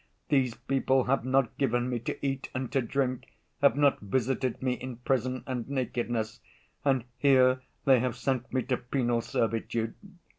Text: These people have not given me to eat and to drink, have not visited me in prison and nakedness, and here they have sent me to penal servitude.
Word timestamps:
These 0.29 0.55
people 0.55 1.03
have 1.03 1.25
not 1.25 1.55
given 1.59 1.87
me 1.87 1.99
to 1.99 2.25
eat 2.25 2.49
and 2.55 2.71
to 2.71 2.81
drink, 2.81 3.27
have 3.61 3.75
not 3.75 3.99
visited 3.99 4.59
me 4.59 4.73
in 4.73 4.95
prison 4.95 5.43
and 5.45 5.69
nakedness, 5.69 6.39
and 6.83 7.03
here 7.17 7.61
they 7.85 7.99
have 7.99 8.15
sent 8.17 8.51
me 8.51 8.63
to 8.63 8.77
penal 8.77 9.21
servitude. 9.21 9.93